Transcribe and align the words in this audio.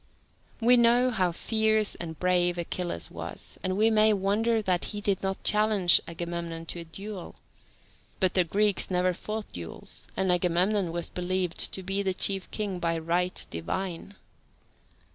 We 0.59 0.77
know 0.77 1.11
how 1.11 1.31
fierce 1.31 1.93
and 1.93 2.17
brave 2.17 2.57
Achilles 2.57 3.11
was, 3.11 3.59
and 3.63 3.77
we 3.77 3.91
may 3.91 4.13
wonder 4.13 4.59
that 4.59 4.85
he 4.85 4.99
did 4.99 5.21
not 5.21 5.43
challenge 5.43 6.01
Agamemnon 6.07 6.65
to 6.65 6.79
fight 6.79 6.87
a 6.87 6.89
duel. 6.91 7.35
But 8.19 8.33
the 8.33 8.43
Greeks 8.43 8.89
never 8.89 9.13
fought 9.13 9.53
duels, 9.53 10.07
and 10.17 10.31
Agamemnon 10.31 10.91
was 10.91 11.11
believed 11.11 11.71
to 11.73 11.83
be 11.83 12.03
chief 12.15 12.49
king 12.49 12.79
by 12.79 12.97
right 12.97 13.45
divine. 13.51 14.15